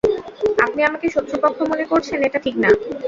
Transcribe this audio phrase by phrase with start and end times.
[0.57, 2.69] আপনি আমাকে শত্রুপক্ষ মনে করছেন, এটা ঠিক না।